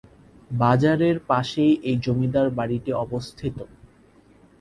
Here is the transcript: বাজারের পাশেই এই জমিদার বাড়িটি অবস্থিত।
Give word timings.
বাজারের 0.53 1.17
পাশেই 1.29 1.73
এই 1.89 1.97
জমিদার 2.05 2.47
বাড়িটি 2.57 2.91
অবস্থিত। 3.03 3.57